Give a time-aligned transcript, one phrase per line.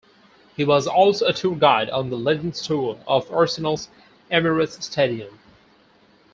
[0.55, 3.87] He was also a tour guide on the "Legend's Tour" of Arsenal's
[4.31, 5.37] Emirates Stadium.